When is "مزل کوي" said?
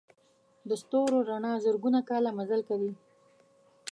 2.37-2.93